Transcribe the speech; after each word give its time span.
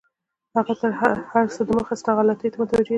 هغه 0.55 0.73
تر 0.81 0.91
هر 1.31 1.45
څه 1.55 1.61
دمخه 1.69 1.93
ستا 2.01 2.11
غلطیو 2.17 2.51
ته 2.53 2.57
متوجه 2.61 2.83
دی. 2.85 2.89